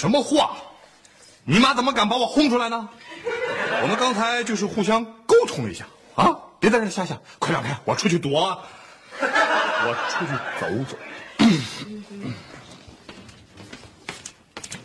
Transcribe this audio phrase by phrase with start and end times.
[0.00, 0.52] 什么话？
[1.44, 2.88] 你妈怎么敢把我轰出来呢？
[3.82, 6.34] 我们刚才就是互相沟通了一下啊！
[6.58, 8.58] 别在这瞎想，快让开，我出去躲啊！
[9.20, 10.96] 我出去走走。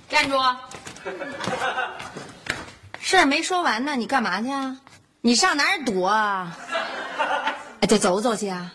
[0.09, 0.38] 站住！
[3.00, 4.76] 事儿没说完呢，你干嘛去啊？
[5.22, 6.58] 你上哪儿躲啊？
[7.80, 8.73] 哎，就走走去啊？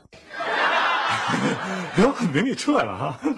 [2.01, 3.19] 哟，明你撤了哈。
[3.23, 3.37] 什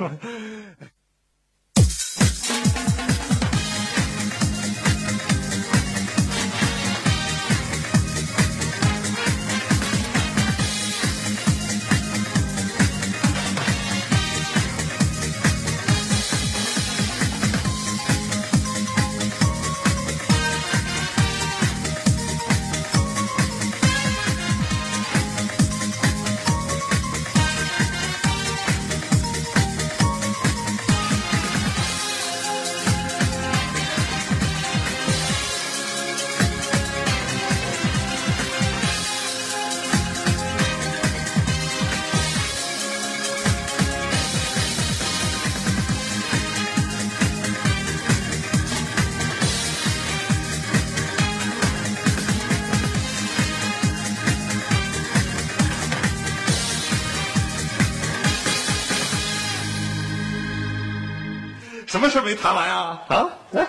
[62.02, 63.00] 么事没谈完啊？
[63.08, 63.66] 啊，来，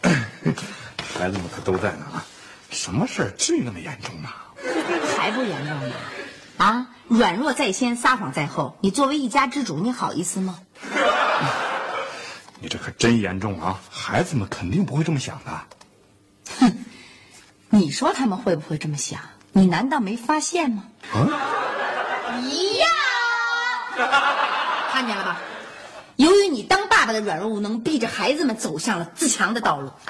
[1.18, 2.24] 孩子们可都在呢啊！
[2.70, 4.30] 什么事至于那么严重吗？
[5.18, 5.94] 还不严重吗？
[6.56, 8.78] 啊，软弱在先，撒谎在后。
[8.80, 10.58] 你作为一家之主，你好意思吗？
[12.60, 13.78] 你这可真严重啊！
[13.90, 15.60] 孩子们肯定不会这么想的。
[16.58, 16.84] 哼，
[17.68, 19.20] 你说他们会不会这么想？
[19.52, 20.84] 你难道没发现吗？
[21.12, 22.40] 啊？
[22.40, 22.88] 一样，
[24.90, 25.38] 看见了吧？
[26.16, 29.90] 由于你当爸爸的软弱无能，逼着孩子们走向了自强的道路。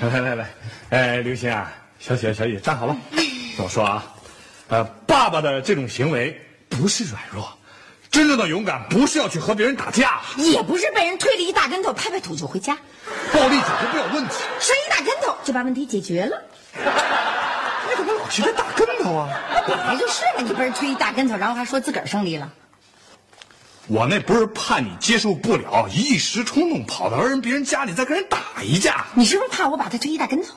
[0.00, 0.50] 来来来来，
[0.90, 2.94] 哎，刘星啊，小雪小雨，站好了。
[3.12, 4.04] 听我说啊，
[4.68, 6.38] 呃，爸爸的这种行为
[6.68, 7.48] 不是软弱，
[8.10, 12.76] 真正的勇敢不是要去和别人打架，也不是被人推了一大跟头，拍拍土就回家，
[13.32, 16.42] 暴力解决不了问题，摔一大跟头就把问题解决了。
[18.30, 19.28] 你怎么老提这大跟头啊？
[19.66, 22.50] 本来就是嘛，你被人推一大跟头，然后还说自个儿胜利了。
[23.88, 29.06] 我那不是怕你接受不了，一时冲动跑到人别人家里再跟人打一架。
[29.14, 30.54] 你是不是怕我把他推一大跟头？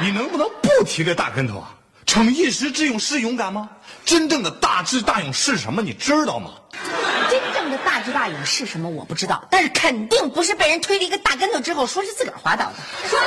[0.00, 1.74] 你能不能不提这大跟头啊？
[2.04, 3.70] 逞一时之勇是勇敢吗？
[4.04, 5.80] 真正的大智大勇是什么？
[5.80, 6.50] 你知道吗？
[7.30, 8.90] 真正的大智大勇是什么？
[8.90, 12.74] 我不知道，但是肯定不是被人推了一个大跟头之后说是自个儿滑倒的。
[13.08, 13.18] 说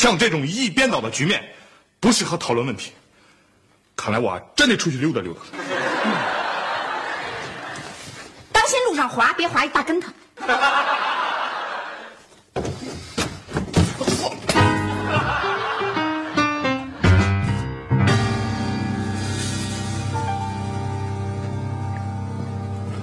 [0.00, 1.44] 像这种一边倒的局面，
[2.00, 2.90] 不适合讨论问题。
[3.94, 5.40] 看来我真得出去溜达溜达。
[8.50, 10.10] 当心路上滑，别滑一大跟头。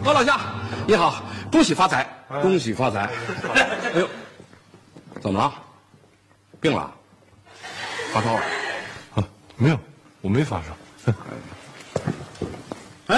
[0.03, 0.39] 何老乡，
[0.87, 1.21] 你好，
[1.51, 2.09] 恭喜发财，
[2.41, 3.07] 恭喜发财。
[3.53, 4.09] 哎呦，
[5.21, 5.66] 怎么了？
[6.67, 6.93] 病了？
[8.11, 8.41] 发烧了？
[9.15, 9.23] 啊，
[9.55, 9.79] 没有，
[10.19, 11.13] 我没发烧。
[13.07, 13.17] 哎，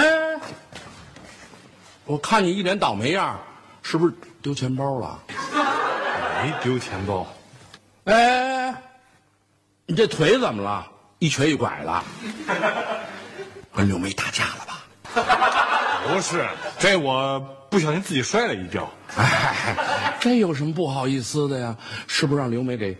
[2.04, 3.40] 我看你一脸倒霉样，
[3.82, 5.18] 是不是丢钱包了？
[6.42, 7.26] 没丢钱包。
[8.04, 8.72] 哎，
[9.86, 10.86] 你这腿怎么了？
[11.18, 12.02] 一瘸一拐的，
[13.74, 14.84] 跟刘梅打架了吧？
[16.06, 16.48] 不是，
[16.78, 18.88] 这我不小心自己摔了一跤。
[19.16, 21.76] 哎，这有什么不好意思的呀？
[22.06, 22.96] 是不是让刘梅给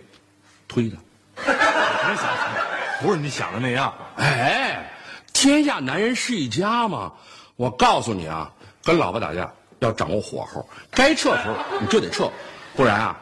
[0.70, 0.96] 推的？
[3.02, 3.92] 不是你想的那样。
[4.16, 4.88] 哎，
[5.32, 7.12] 天下男人是一家嘛。
[7.56, 8.50] 我告诉你啊，
[8.84, 9.50] 跟老婆打架
[9.80, 12.30] 要掌握火候，该撤时候你就得撤，
[12.76, 13.18] 不然啊，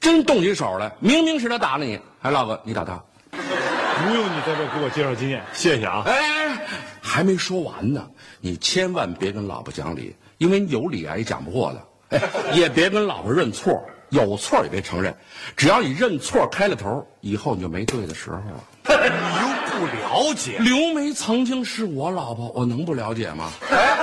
[0.00, 3.00] 真动起手来，明明是他打了你，还落个你打他。
[3.30, 6.02] 不用你在这给我介绍经验，谢谢啊。
[6.06, 6.66] 哎，
[7.00, 8.06] 还没说完呢，
[8.40, 12.18] 你千万别跟老婆讲理，因为有理啊也讲不过的。
[12.18, 12.20] 哎，
[12.54, 15.16] 也别跟老婆认错，有错也别承认。
[15.56, 18.62] 只要你认错开了头，以后你就没对的时候了。
[18.84, 23.50] 你又不了解，刘梅曾经是我老婆，我能不了解吗？
[23.70, 23.96] 哎，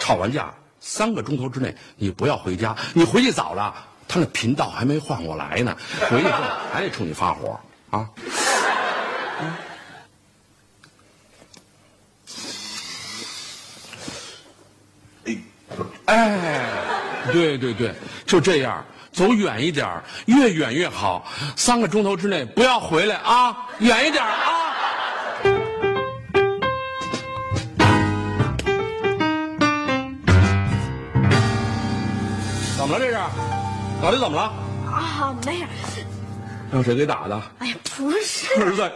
[0.00, 3.74] 吵完架三个钟头之内你不要回家，你回去早了，
[4.08, 5.76] 他那频道还没换过来呢，
[6.08, 6.42] 回去后
[6.72, 7.60] 还得冲你发火
[7.90, 8.08] 啊。
[16.06, 16.91] 哎，
[17.32, 17.94] 对对对，
[18.26, 21.24] 就这样，走远一点儿，越远越好。
[21.56, 24.58] 三个钟头之内不要回来啊，远一点啊。
[32.76, 33.16] 怎么了这是？
[34.02, 34.52] 到底怎么了？
[34.90, 36.04] 啊，没事。
[36.72, 37.40] 让谁给打的？
[37.60, 38.90] 哎呀，不是，儿子，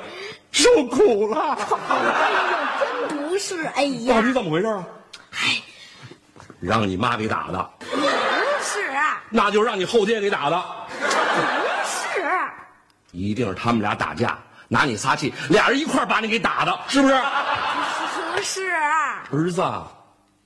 [0.50, 1.56] 受苦了。
[1.88, 2.70] 哎呀，
[3.08, 3.64] 真不是。
[3.74, 4.84] 哎呀，到底怎么回事啊？
[5.30, 5.62] 哎，
[6.58, 7.70] 让你妈给打的，
[9.30, 10.62] 那就让你后爹给打的。
[11.00, 11.06] 不
[11.84, 12.22] 是。
[13.12, 14.38] 一定是他们俩打架，
[14.68, 17.14] 拿你撒气，俩人一块把你给打的，是不是？
[18.34, 18.70] 不是，
[19.32, 19.62] 儿子，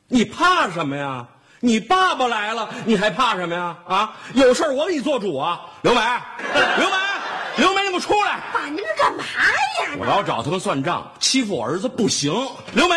[0.09, 1.27] 你怕什么呀？
[1.63, 3.77] 你爸爸来了，你还怕什么呀？
[3.87, 5.61] 啊，有事儿我给你做主啊！
[5.83, 6.01] 刘梅，
[6.79, 6.97] 刘梅，
[7.57, 8.41] 刘梅，你给我出来！
[8.53, 9.97] 爸，你这干嘛呀？
[9.99, 12.33] 我要找他们算账，欺负我儿子不行。
[12.73, 12.97] 刘梅，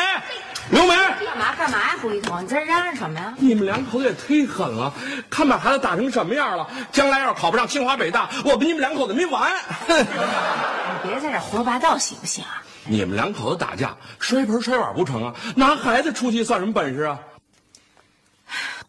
[0.70, 0.96] 刘梅，
[1.26, 2.44] 干嘛干嘛呀，胡一彤？
[2.44, 3.34] 你这嚷嚷什么呀？
[3.38, 4.92] 你们两口子也忒狠了，
[5.30, 6.68] 看把孩子打成什么样了！
[6.92, 9.52] 将来要是考不上清华北大，我跟你们两口子没完！
[9.88, 9.98] 哼
[11.04, 12.64] 你别在这胡说八道行不行啊？
[12.86, 15.34] 你们两口子打架，摔盆摔碗不成啊？
[15.56, 17.20] 拿孩子出气算什么本事啊？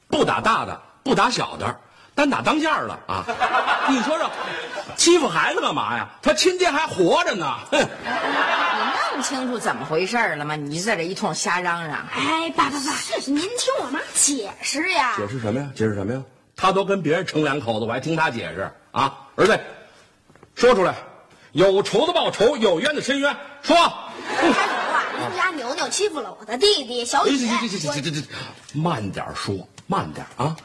[0.09, 1.77] 不打大的，不打小的，
[2.15, 3.25] 单打当家的啊！
[3.88, 4.31] 你说说，
[4.97, 6.09] 欺负孩子干嘛呀？
[6.23, 7.59] 他亲爹还活着呢！
[7.73, 7.79] 哼！
[9.15, 10.57] 你弄清楚怎么回事了吗？
[10.57, 12.05] 你就在这一通瞎嚷嚷。
[12.13, 12.93] 哎，爸爸爸，
[13.27, 15.15] 您听我妈解释呀。
[15.17, 15.71] 解释什么呀？
[15.75, 16.21] 解释什么呀？
[16.57, 19.15] 他都跟别人成两口子，我还听他解释啊？
[19.37, 19.59] 儿子，
[20.57, 20.97] 说出来，
[21.53, 23.77] 有仇的报仇，有冤的伸冤，说。
[24.37, 24.59] 开头
[24.93, 27.39] 啊，邻家牛牛欺负了我的弟弟小哎，雨。
[27.39, 29.55] 这这这这这这这，慢点说，
[29.87, 30.57] 慢点啊！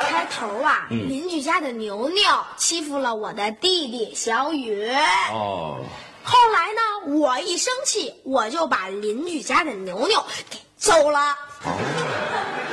[0.00, 2.22] 开头啊，邻居家的牛牛
[2.56, 4.90] 欺负了我的弟弟小雨。
[5.30, 5.84] 哦，
[6.24, 11.36] 后来呢，我一生气，我就把邻居家的牛牛给揍了。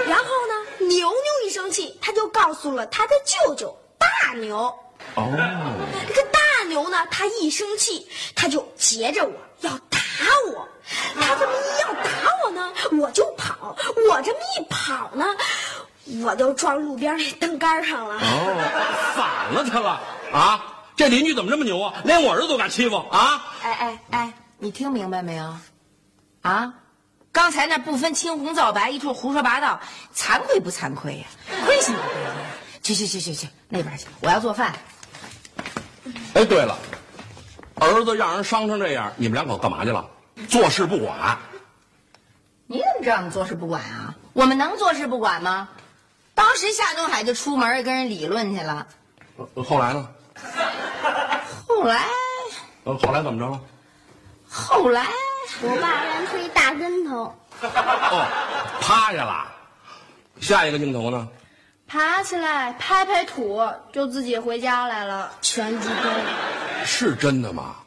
[0.07, 1.15] 然后呢，牛牛
[1.45, 4.74] 一生气，他就告诉了他的舅舅大牛。
[5.15, 5.27] 哦，
[6.07, 10.00] 这个大牛呢，他一生气，他就截着我要打
[10.54, 10.65] 我。
[11.15, 12.09] 他这么一要打
[12.45, 13.75] 我呢，我就跑。
[14.09, 15.25] 我这么一跑呢，
[16.24, 18.15] 我就撞路边那灯杆上了。
[18.15, 20.00] 哦，反了他了
[20.31, 20.70] 啊！
[21.01, 21.95] 这邻居怎么这么牛啊？
[22.03, 23.44] 连我儿子都敢欺负啊！
[23.63, 25.56] 哎哎哎，你听明白没有？
[26.44, 26.75] 啊，
[27.31, 29.81] 刚才那不分青红皂白，一通胡说八道，
[30.13, 31.25] 惭愧不惭愧呀？
[31.65, 32.83] 亏心不亏心？
[32.83, 34.75] 去去去去去，那边去，我要做饭。
[36.36, 36.77] 哎，对了，
[37.80, 40.07] 儿子让人伤成这样，你们两口干嘛去了？
[40.47, 41.36] 坐视不管。
[42.68, 44.13] 你怎么知道我们做事不管啊？
[44.33, 45.68] 我们能坐视不管吗？
[46.36, 48.86] 当时夏东海就出门跟人理论去了，
[49.56, 50.07] 呃后来呢？
[51.71, 52.06] 后来
[52.83, 53.62] 呃，后来怎么着了？
[54.47, 55.07] 后来
[55.62, 58.27] 我爸让推大跟头，哦，
[58.81, 59.47] 趴下了。
[60.41, 61.27] 下一个镜头呢？
[61.88, 63.62] 爬起来拍拍土，
[63.94, 65.95] 就自己回家来了，全击飞。
[66.85, 67.78] 是真的吗？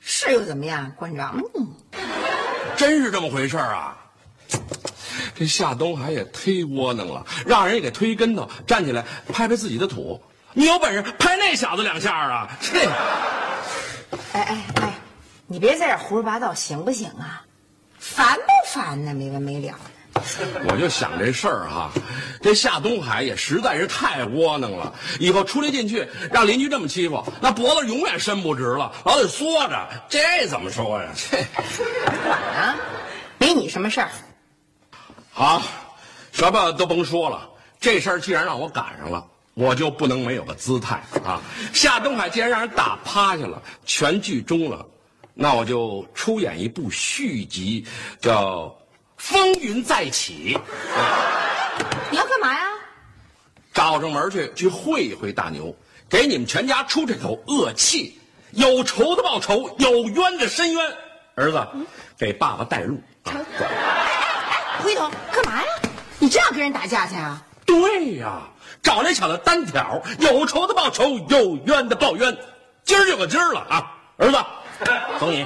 [0.00, 1.38] 是又怎么样，馆长？
[1.54, 1.68] 嗯
[2.76, 3.96] 真是这么回事儿啊！
[5.34, 10.20] 这夏东海也忒窝囊了，让人给推跟头，站起来拍拍自己的土。
[10.58, 12.48] 你有本事拍那小子两下啊！
[12.62, 12.80] 这
[14.32, 14.94] 哎哎哎，
[15.46, 17.44] 你别在这胡说八道行不行啊？
[17.98, 19.12] 烦不烦呢？
[19.12, 19.74] 没完没了
[20.14, 20.22] 的。
[20.66, 21.90] 我就想这事儿哈，
[22.40, 24.94] 这夏东海也实在是太窝囊了。
[25.20, 29.86] 以后出来进去，让邻居这么欺负，那脖子永远伸不直了，老得缩着。
[30.08, 31.10] 这怎么说呀？
[31.30, 31.36] 这
[32.58, 32.74] 啊，
[33.36, 34.08] 没你什么事儿。
[35.34, 35.60] 好，
[36.32, 37.46] 什么都甭说了。
[37.78, 39.22] 这事儿既然让我赶上了，
[39.56, 41.40] 我就不能没有个姿态啊！
[41.72, 44.86] 夏东海既然让人打趴下了，全剧终了，
[45.32, 47.86] 那我就出演一部续集，
[48.20, 48.64] 叫
[49.16, 50.54] 《风云再起》。
[52.10, 52.66] 你要干嘛呀？
[53.72, 55.74] 找上门去，去会一会大牛，
[56.06, 58.20] 给你们全家出这口恶气。
[58.50, 60.96] 有仇的报仇，有冤的伸冤。
[61.34, 61.66] 儿子，
[62.18, 63.32] 给爸爸带路啊！
[64.82, 65.68] 回头干嘛呀？
[66.18, 67.42] 你这样跟人打架去啊？
[67.66, 68.40] 对呀，
[68.82, 72.34] 找那小子单挑，有仇的报仇，有冤的报冤。
[72.84, 73.92] 今儿就个今儿了啊！
[74.16, 74.38] 儿子，
[75.18, 75.44] 走你。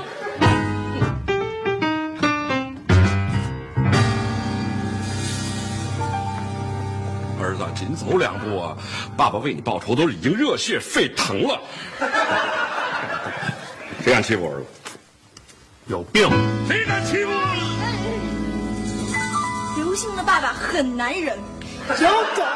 [7.42, 8.76] 儿子，子，紧走两步啊！
[9.16, 11.60] 爸爸为你报仇都已经热血沸腾了。
[14.04, 14.66] 谁敢欺负我儿子？
[15.86, 16.28] 有病！
[16.68, 17.40] 谁敢欺负我？
[19.76, 21.36] 刘星的爸爸很男人，
[21.98, 22.46] 有种！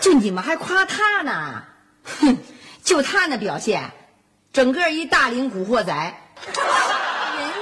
[0.00, 1.62] 就你们还夸他呢？
[2.04, 2.36] 哼，
[2.82, 3.90] 就他那表现，
[4.52, 5.92] 整个一大龄古惑仔。
[6.44, 6.54] 人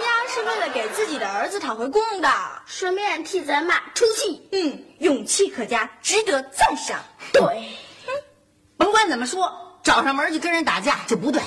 [0.01, 2.31] 家是为了给自己的儿子讨回公道，
[2.67, 4.49] 顺便替咱妈出气。
[4.53, 6.99] 嗯，勇气可嘉，值得赞赏。
[7.33, 7.69] 对，
[8.77, 11.41] 甭管怎么说，找上门去跟人打架就不对。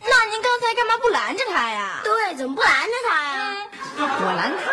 [0.00, 2.00] 那您刚才干嘛不拦着他呀？
[2.04, 3.56] 对，怎么不拦着他呀？
[3.98, 4.72] 我拦他，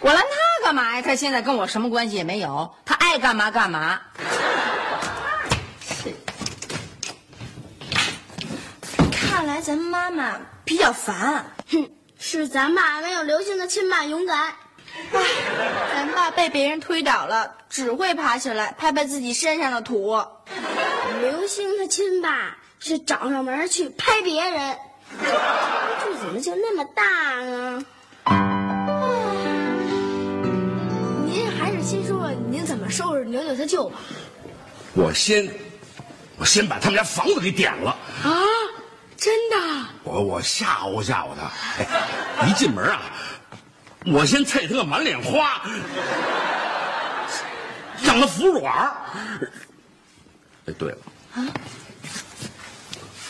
[0.00, 1.02] 我拦他干嘛呀？
[1.02, 4.00] 他现在跟我什么关系也没有，他爱干嘛干嘛。
[9.12, 11.44] 看来咱妈妈比较烦。
[11.70, 14.54] 哼，是咱爸没有刘星的亲爸勇敢。
[15.12, 15.20] 唉，
[15.94, 20.18] 咱爸被别人推倒了，只会爬起来拍拍自己身上的土。
[21.20, 24.78] 刘星他亲爸是找上门去拍别人，
[25.20, 27.02] 这怎么就那么大
[27.42, 27.84] 呢？
[32.88, 33.98] 收拾牛牛他舅吧。
[34.94, 35.48] 我先，
[36.36, 37.90] 我先把他们家房子给点了。
[38.22, 38.32] 啊，
[39.16, 39.56] 真的？
[40.04, 41.50] 我我吓唬吓唬他，
[41.82, 43.02] 哎，一进门啊，
[44.06, 45.62] 我先啐他个满脸花，
[48.02, 48.94] 让他服软。
[50.66, 50.98] 哎，对了，
[51.34, 51.44] 啊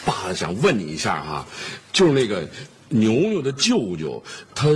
[0.05, 1.47] 爸想问你一下哈、
[1.93, 2.47] 就是那个
[2.89, 4.23] 牛牛的舅舅，
[4.55, 4.69] 他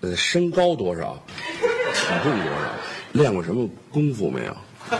[0.00, 1.22] 呃身高多少，
[1.92, 2.72] 体重多少，
[3.12, 4.56] 练过什么功夫没有？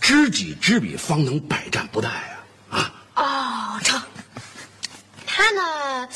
[0.00, 2.06] 知己知彼，方能百战不殆
[2.70, 2.92] 啊！
[3.14, 4.00] 啊，哦，成。
[5.26, 6.08] 他呢，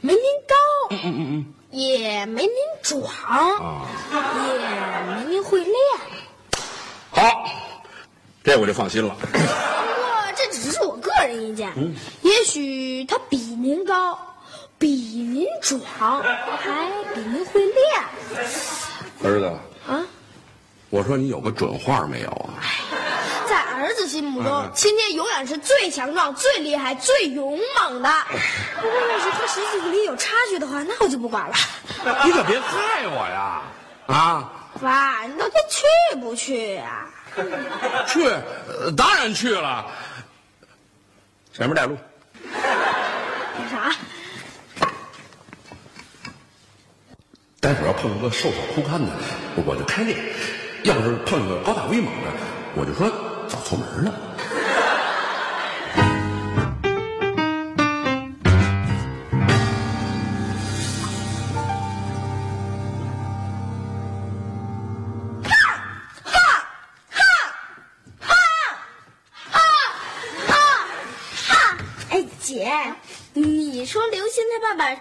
[0.00, 0.54] 没您高，
[0.90, 3.02] 嗯嗯嗯也没您壮，
[3.58, 3.88] 啊
[4.46, 5.74] 也没您会练。
[7.10, 7.48] 好，
[8.42, 9.16] 这我就放心了。
[9.20, 9.42] 不过
[10.36, 11.72] 这只是我个人意见，
[12.22, 14.33] 也许他比您高，
[14.84, 15.80] 比您壮，
[16.22, 18.04] 还比您会练。
[19.22, 19.46] 儿子，
[19.90, 20.04] 啊，
[20.90, 22.60] 我说你有个准话没有啊？
[23.48, 28.10] 在儿子心目中，亲爹永远是最强壮、最厉害、最勇猛的。
[28.76, 31.54] 不过要是和实际里有差距的话，那我就不管了。
[32.26, 33.62] 你可别害我呀！
[34.06, 37.06] 啊，爸，你到底去不去呀、
[38.06, 39.86] 去，呃当然去了。
[41.54, 41.96] 前面带路。
[42.52, 43.96] 干啥？
[47.64, 49.10] 待会儿要碰上个瘦小枯干的，
[49.64, 50.14] 我就开练；
[50.82, 52.28] 要是碰上个高大威猛的，
[52.76, 53.10] 我就说
[53.48, 54.12] 找错门了。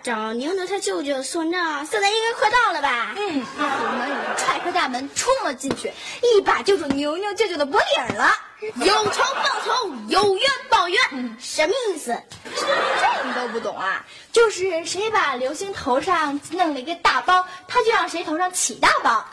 [0.04, 3.16] 找牛牛他舅舅算账，现在应该快到了吧？
[3.16, 8.36] 嗯，我们踹开大门冲了进去，一把揪住牛牛舅舅的脖领了。
[8.76, 12.22] 有仇报仇，有冤报冤，什么意思？
[12.54, 14.06] 这你都不懂啊？
[14.34, 19.26] 就是谁把刘星头上弄了一个大包，他就让谁头上起大包。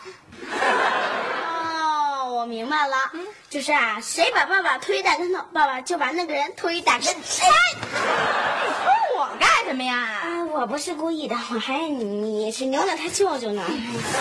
[1.43, 2.97] 哦，我明白了，
[3.49, 7.21] 就是啊，谁把爸爸推大跟头，爸爸就把那个人推大跟头。
[7.21, 7.55] 你推我
[8.45, 8.50] 干
[9.71, 9.95] 什么呀？
[9.95, 13.65] 啊，我不是故意的，我还以为你是牛牛他舅舅呢。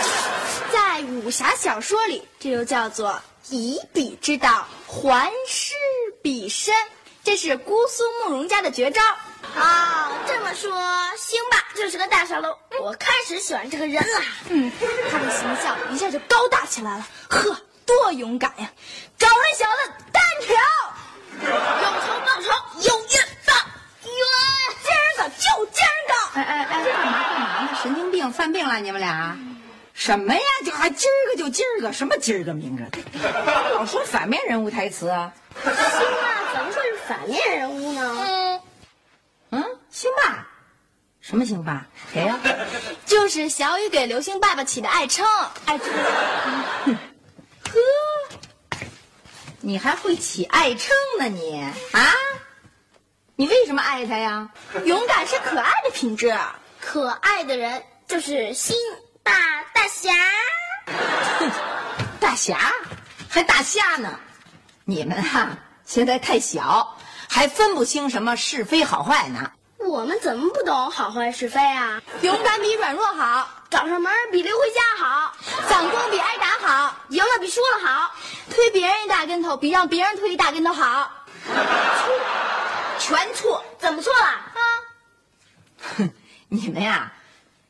[0.72, 5.74] 在武侠小说里，这就叫做以彼之道还施
[6.22, 6.76] 彼身，
[7.24, 9.02] 这是姑苏慕容家的绝招。
[9.58, 10.72] 啊、这么说，
[11.18, 12.56] 星爸就是个大傻喽。
[12.84, 14.22] 我开始喜欢这个人了。
[14.50, 14.72] 嗯，
[15.12, 17.08] 他的形象一下就高大起来了。
[17.28, 18.70] 呵，多勇敢呀！
[19.18, 20.56] 找那小子单挑，
[21.42, 21.50] 有
[22.06, 22.52] 仇报仇，
[22.88, 23.29] 有冤报冤。
[25.58, 26.40] 就今儿个。
[26.40, 27.70] 哎哎哎，干嘛干嘛呢？
[27.82, 29.38] 神经病犯病了你们俩？
[29.94, 30.42] 什么呀？
[30.66, 33.00] 就还今儿个就今儿个，什么今儿个明儿个？
[33.74, 35.34] 老说反面人物台词啊？
[35.64, 38.18] 星爸怎么会是反面人物呢？
[38.22, 38.62] 嗯，
[39.52, 40.48] 嗯，星爸，
[41.20, 41.86] 什么星爸？
[42.14, 42.40] 谁呀、
[43.06, 45.28] 就是小雨给刘星爸爸起的爱称，
[45.66, 45.88] 爱称。
[47.70, 47.80] 呵，
[49.60, 52.14] 你还会起爱称呢你啊？
[53.40, 54.50] 你为什么爱他呀？
[54.84, 56.38] 勇敢是可爱的品质，
[56.82, 58.76] 可爱的人就是心
[59.24, 59.32] 大
[59.74, 60.12] 大侠。
[62.20, 62.60] 大侠，
[63.30, 64.20] 还大虾呢？
[64.84, 66.98] 你们啊，现在太小，
[67.30, 69.50] 还分不清什么是非好坏呢。
[69.78, 72.02] 我们怎么不懂好坏是非啊？
[72.22, 75.32] 勇敢比软弱好，找上门比溜回家好，
[75.70, 78.12] 反攻比挨打好，赢了比输了好，
[78.54, 81.10] 推别人一大跟头比让别人推一大跟头好。
[83.00, 84.54] 错，全错，怎么错了啊？
[86.50, 87.14] 你们呀，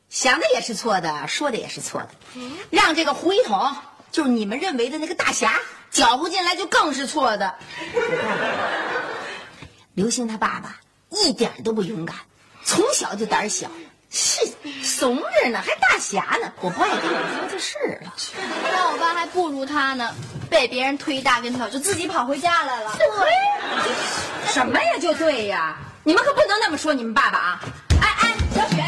[0.10, 2.10] 想的也是错的，说的也是错的。
[2.70, 3.78] 让这个胡一统，
[4.12, 5.54] 就是你们认为的那个大侠，
[5.92, 7.56] 搅和进来就更是错的。
[9.94, 12.16] 刘星他爸爸一点都不勇敢，
[12.64, 13.70] 从小就胆小，
[14.10, 14.48] 是
[14.82, 16.54] 怂着呢，还大侠呢。
[16.62, 18.14] 我不爱跟你说就是了。
[18.72, 20.16] 那我爸还不如他呢，
[20.50, 22.96] 被别人推一大跟头就自己跑回家来了。
[22.98, 23.06] 对，
[24.52, 27.60] 什么呀就对呀，你们可不能那么说你们爸爸啊！
[28.02, 28.84] 哎哎，小雪。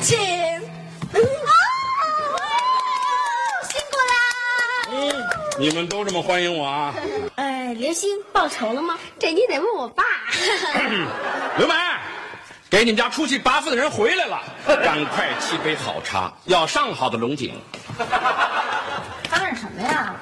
[0.00, 1.18] 请，啊，
[3.68, 4.12] 辛苦啦！
[5.58, 6.94] 你们都这么欢迎我啊？
[7.36, 8.98] 呃，刘星报仇了吗？
[9.18, 10.04] 这你得问我爸。
[11.58, 11.74] 刘梅，
[12.70, 14.40] 给你们家出去八份的人回来了，
[14.84, 17.54] 赶快沏杯好茶，要上好的龙井。
[19.30, 20.14] 他干什么呀？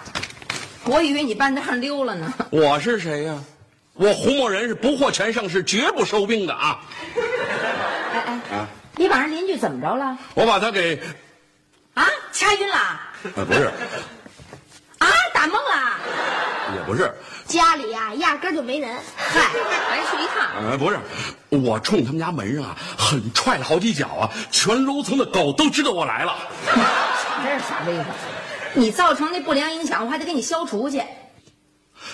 [0.84, 2.32] 我以为你半道上溜了呢。
[2.50, 3.36] 我是谁呀？
[3.94, 6.78] 我胡某人是不获全胜，是绝不收兵的啊！
[8.12, 8.22] 哎
[8.52, 10.16] 哎，啊你把人邻居怎么着了？
[10.34, 11.00] 我把他给，
[11.94, 12.76] 啊，掐晕了？
[12.76, 13.00] 啊，
[13.34, 13.64] 不是，
[14.98, 15.98] 啊，打懵了？
[16.76, 17.12] 也不是，
[17.46, 18.96] 家里呀、压根儿就没人。
[19.16, 19.40] 嗨，
[19.88, 20.70] 白去一趟。
[20.70, 20.98] 呃，不是，
[21.50, 26.36] 我冲他们家门上啊，狠踹了好几脚啊，全楼层的狗都知道我来了。
[27.44, 28.06] 这是啥威风！
[28.74, 31.02] 你造成那不良影响，我还得给你消除去。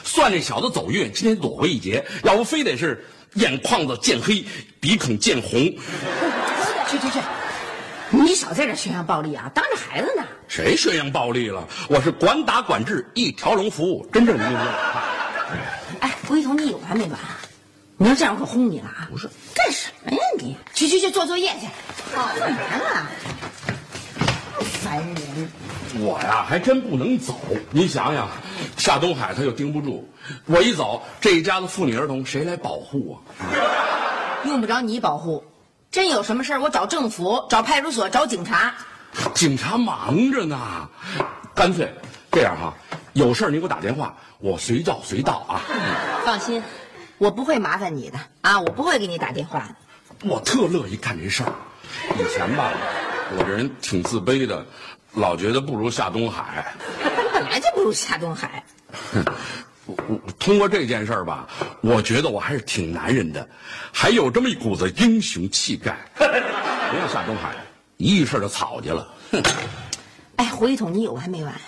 [0.04, 4.44] 算这小子走运，今天躲过一劫，要不非得是眼眶子见黑，
[4.80, 5.50] 鼻孔见红。
[6.88, 7.18] 去去去，
[8.10, 9.50] 你少在这宣扬暴力啊！
[9.54, 10.22] 当着孩子呢。
[10.46, 11.66] 谁宣扬暴力了？
[11.88, 14.58] 我是管打管制，一条龙服务，真正的英雄。
[14.60, 14.64] 哎，
[16.26, 17.38] 胡一彤，你有完没完啊？
[17.98, 19.08] 你要这样，我可轰你了啊！
[19.10, 20.56] 不是，干什么呀你？
[20.74, 21.66] 去去去，做作业去。
[22.16, 23.06] 好，干嘛呢？
[24.82, 25.52] 烦人！
[26.00, 27.38] 我呀，还真不能走。
[27.70, 28.28] 你想想，
[28.76, 30.08] 夏东海他又盯不住，
[30.46, 33.54] 我一走，这一家子妇女儿童谁来保护啊？
[34.46, 35.44] 用不着你保护，
[35.90, 38.74] 真有什么事儿我找政府、找派出所、找警察。
[39.34, 40.88] 警察忙着呢，
[41.54, 41.94] 干脆
[42.32, 42.74] 这样哈，
[43.12, 45.60] 有事儿你给我打电话，我随叫随到啊。
[46.24, 46.62] 放心，
[47.18, 50.28] 我不会麻烦你的啊，我不会给你打电话的。
[50.28, 51.52] 我特乐意干这事儿。
[52.18, 52.72] 以前吧，
[53.36, 54.64] 我这人挺自卑的，
[55.12, 56.74] 老觉得不如夏东海。
[57.34, 58.64] 本来就不如夏东海。
[59.84, 61.46] 我我通过这件事儿吧，
[61.82, 63.46] 我觉得我还是挺男人的，
[63.92, 65.98] 还有这么一股子英雄气概。
[66.16, 67.54] 不像夏东海，
[67.98, 69.06] 一遇事儿就草去了。
[69.32, 69.42] 哼，
[70.36, 71.60] 哎，胡一统，你有完没完啊？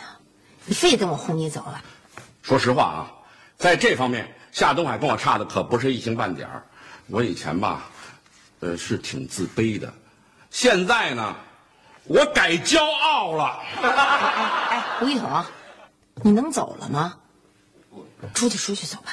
[0.67, 1.81] 你非得跟我轰你走了？
[2.43, 3.13] 说实话啊，
[3.57, 6.63] 在这方面，夏东海跟我差的可不是一星半点儿。
[7.09, 7.85] 我以前吧，
[8.61, 9.93] 呃，是挺自卑的，
[10.51, 11.35] 现在呢，
[12.05, 13.61] 我改骄傲了。
[14.71, 15.45] 哎，胡一统，
[16.23, 17.15] 你能走了吗？
[18.33, 19.13] 出去，出去，走吧。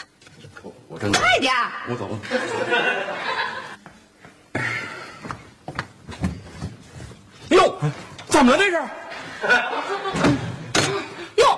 [0.64, 1.54] 我我真，快点！
[1.90, 2.18] 我走了。
[7.50, 7.78] 哟，
[8.28, 8.82] 怎么了这是？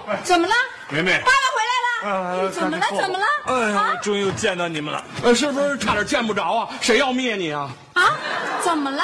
[0.08, 0.54] 哟，怎么了？
[0.89, 1.89] 梅梅爸爸回来了。
[2.04, 2.86] 呃怎么了？
[2.89, 3.26] 怎么了？
[3.46, 5.04] 哎呀，终于见到你们了。
[5.24, 6.70] 呃，是不是差点见不着啊？
[6.82, 7.70] 谁要灭你啊？
[7.94, 8.18] 啊？
[8.62, 9.04] 怎么了？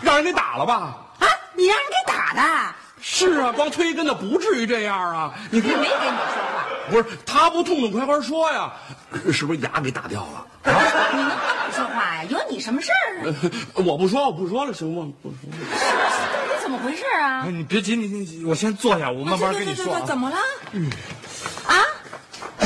[0.00, 0.96] 让人给打了吧？
[1.18, 1.26] 啊？
[1.54, 2.74] 你让人给打的？
[3.00, 5.32] 是啊，光推跟头不至于这样啊！
[5.50, 6.66] 你看没跟你说话。
[6.90, 8.72] 不是他不痛痛快快说呀？
[9.32, 10.46] 是不是牙给打掉了？
[11.12, 12.24] 你能不说话呀？
[12.28, 13.34] 有你什么事儿啊？
[13.74, 15.06] 呃我不说，我不说了，行吗？
[15.22, 15.36] 不说。
[16.66, 17.50] 怎么回事啊哎，？
[17.52, 20.00] 你别急，你你我先坐下，我慢慢跟你说啊。
[20.04, 20.36] 怎么了？
[20.72, 20.90] 嗯
[21.64, 21.78] 啊？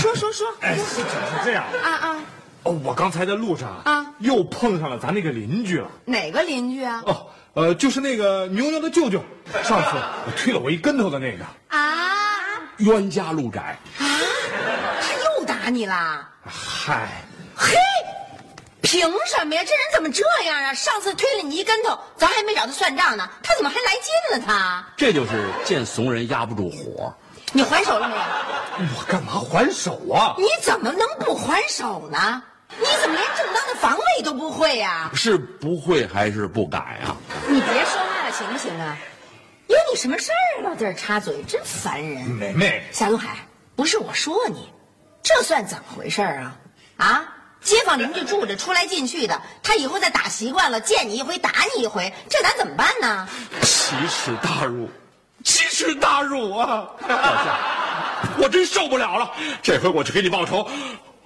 [0.01, 0.47] 说说说。
[0.63, 1.05] 哎，是是
[1.45, 2.17] 这样啊啊！
[2.63, 5.87] 哦，我刚才在路上啊又碰上了咱那个邻居了。
[6.07, 7.03] 哪个邻居啊？
[7.05, 9.23] 哦，呃，就是那个牛牛的舅舅，
[9.63, 9.89] 上次
[10.27, 11.45] 我推了我一跟头的那个。
[11.69, 12.07] 啊
[12.79, 14.09] 冤家路窄，啊！
[15.03, 16.27] 他又打你啦？
[16.43, 17.23] 嗨，
[17.55, 17.77] 嘿，
[18.91, 19.63] 凭什么呀？
[19.63, 20.75] 这人怎么这样啊？
[20.75, 24.45] 上次推了你一跟头，咱还没找他算账呢，他怎么还来劲了？
[24.45, 27.15] 他，这就是见怂人压不住火。
[27.53, 28.91] 你还手了没有？
[28.99, 30.35] 我干嘛还手啊？
[30.39, 32.43] 你怎么能不还手呢？
[32.81, 37.17] 你怎么连正当的防卫都不会呀、是不会还是不敢啊？
[37.47, 38.97] 你别说话了，行不行啊？
[39.69, 42.27] 有你什么事儿老在这插嘴，真烦人。
[42.27, 43.37] 妹妹，夏东海，
[43.77, 44.69] 不是我说你，
[45.23, 46.57] 这算怎么回事啊？
[46.97, 47.25] 啊，
[47.63, 53.29] 街坊邻居住着，出来进去的，他以后再打习惯了，见你一回打你一回，这咱怎么办呢？
[53.63, 54.89] 奇耻大辱，
[55.45, 56.87] 奇耻大辱啊！
[57.07, 57.59] 老夏，
[58.39, 59.31] 我真受不了了，
[59.63, 60.69] 这回我去给你报仇，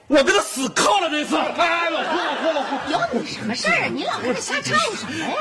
[0.09, 1.37] 我跟他死磕了这次。
[1.37, 3.87] 哎，老胡，老胡，老胡，有你什么事儿啊？
[3.92, 5.35] 你老跟着瞎掺和什么呀？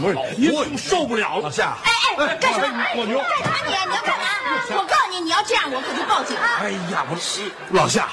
[0.00, 0.16] 不是，
[0.52, 1.76] 我受不了了，老夏。
[1.84, 2.84] 哎哎，干什么？
[2.96, 3.18] 我牛！
[3.18, 3.72] 干什么你？
[3.90, 4.24] 你要干嘛？
[4.70, 6.46] 我告诉你，你要这样，我可就报警了。
[6.60, 8.08] 哎呀，我是，老夏，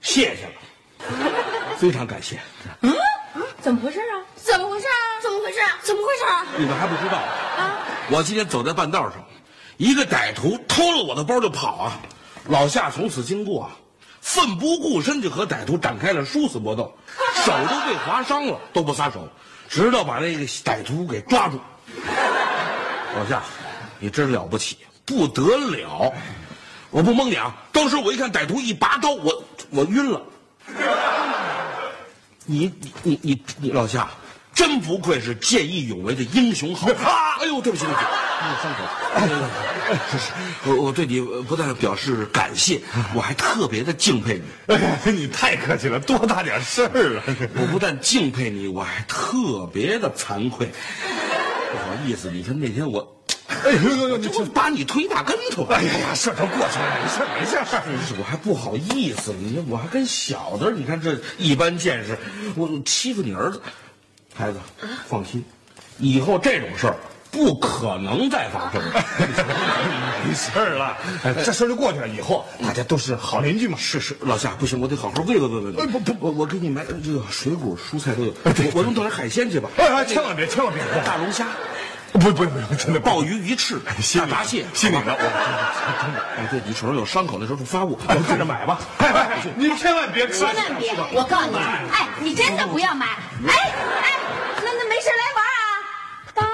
[0.00, 0.52] 谢谢了，
[1.78, 2.40] 非常感谢。
[2.80, 2.94] 嗯，
[3.60, 4.22] 怎么回事啊？
[4.36, 5.20] 怎么回事啊？
[5.22, 5.58] 怎么回事？
[5.82, 6.24] 怎么回事？
[6.24, 7.78] 啊你们还不知道啊？
[8.10, 9.24] 我今天走在半道上，
[9.76, 12.00] 一个歹徒偷了我的包就跑啊！
[12.48, 13.70] 老夏从此经过，
[14.20, 16.92] 奋不顾身就和歹徒展开了殊死搏斗，
[17.44, 19.28] 手都被划伤了都不撒手，
[19.68, 21.58] 直到把那个歹徒给抓住。
[23.16, 23.42] 老夏，
[23.98, 26.12] 你真了不起，不得了！
[26.90, 30.20] 我不蒙你啊，当时我一看歹徒一拔刀，我我晕了。
[32.46, 34.08] 你你你你你，老夏，
[34.54, 37.38] 真不愧是见义勇为的英雄好汉！
[37.40, 38.06] 哎呦，对不起对不起，
[38.42, 38.78] 你有伤口。
[40.10, 40.32] 是是，
[40.64, 42.80] 我我对你不但表示感谢，
[43.14, 44.74] 我还特别的敬佩你。
[44.74, 47.22] 哎，你太客气了，多大点事儿啊！
[47.60, 50.66] 我不但敬佩你，我还特别的惭愧。
[50.66, 53.21] 不好意思，你看那天我，
[53.64, 55.64] 哎呦呦呦，你就把你推大跟头。
[55.66, 57.56] 哎呀呀，事儿都过去了，没事
[57.88, 58.14] 没事。
[58.18, 62.18] 我还不好意思，你看我还跟小的，你看这一般见识，
[62.56, 63.60] 我欺负你儿子。
[64.34, 64.58] 孩子，
[65.06, 65.44] 放心，
[65.98, 66.96] 以后这种事儿
[67.30, 69.04] 不可能再发生了。
[70.26, 72.08] 没事儿了，哎，这事儿就过去了。
[72.08, 73.76] 以后大家都是好邻居嘛。
[73.78, 75.92] 是是，老夏，不行，我得好好慰问慰问你。
[75.92, 78.32] 不不，我我给你买这个水果、蔬菜都有。
[78.44, 79.68] 我我弄点海鲜去吧。
[79.76, 81.46] 哎哎，千万别，千万别，大龙虾。
[82.20, 83.92] 不不不，真的鲍鱼、鱼翅、大
[84.26, 85.16] 闸蟹，心领了。
[86.36, 88.78] 哎，对你手上有伤口，那时候发物， 我跟着买吧。
[88.98, 90.94] 哎哎，你千万别，千万别！
[91.12, 91.56] 我告诉你，
[91.90, 93.06] 哎，你真的不要买。
[93.06, 93.54] 哎
[94.02, 94.12] 哎，
[94.62, 96.44] 那那没事来玩啊，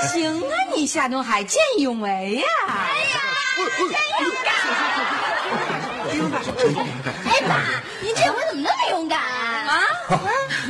[0.00, 0.08] 爸。
[0.08, 2.46] 行啊，你夏东海见义勇为呀！
[2.66, 2.72] 哎
[3.10, 3.20] 呀，
[3.76, 3.90] 真
[4.26, 4.54] 勇敢！
[7.26, 7.60] 哎爸，
[8.00, 9.84] 您这回怎么那么勇敢啊？
[10.08, 10.16] 啊？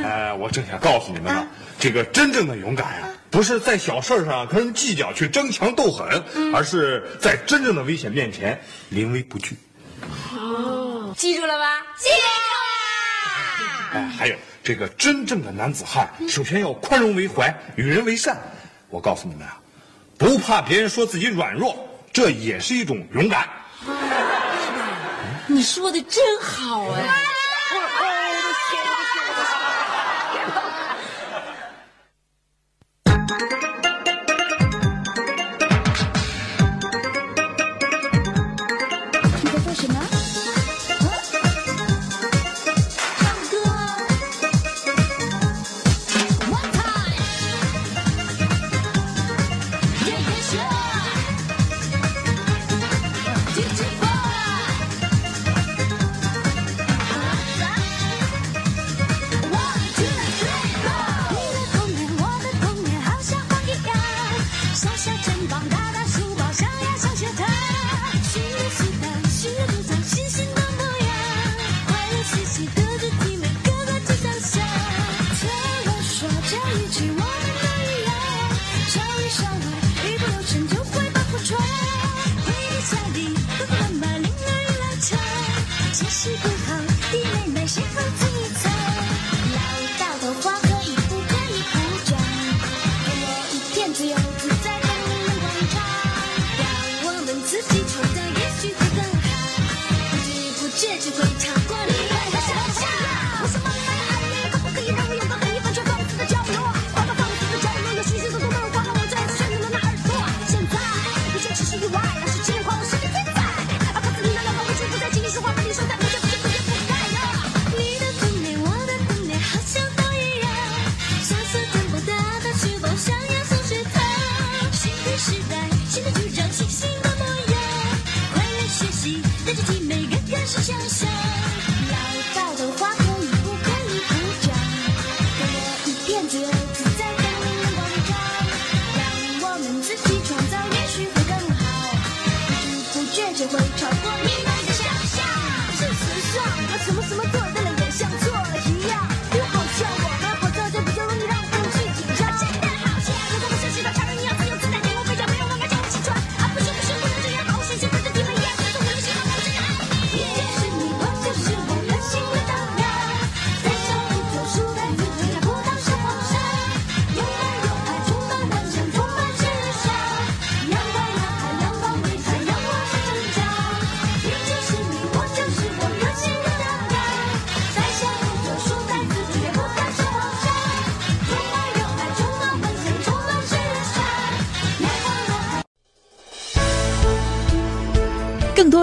[0.04, 1.46] 哎，我正想告诉你们呢，
[1.78, 9.56] 这个真正的勇敢呀，不是在小事上跟人计较去争强斗狠，而是在真正的危险面前临危不惧。
[10.36, 11.80] 哦，记住了吧？
[11.96, 12.14] 记住
[13.94, 14.00] 了。
[14.00, 18.36] 哎，还有这个真正的男子汉，首先要宽容为怀，与人为善。
[18.88, 19.60] 我告诉你们啊，
[20.18, 23.48] 不怕别人说自己软弱，这也是一种勇敢。
[25.46, 27.08] 你说的真好哎。